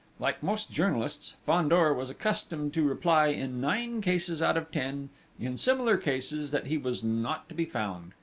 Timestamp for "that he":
6.49-6.77